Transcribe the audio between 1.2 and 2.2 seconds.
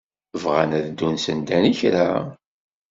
sanda n kra?